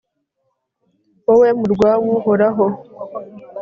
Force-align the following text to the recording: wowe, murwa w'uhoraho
wowe, 1.25 1.49
murwa 1.59 1.89
w'uhoraho 2.03 2.65